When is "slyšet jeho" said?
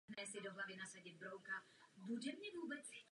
0.27-1.37